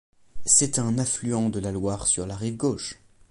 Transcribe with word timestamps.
C'est 0.47 0.79
un 0.79 0.97
affluent 0.97 1.51
de 1.51 1.59
la 1.59 1.71
Loire 1.71 2.07
sur 2.07 2.25
la 2.25 2.35
rive 2.35 2.57
gauche. 2.57 2.97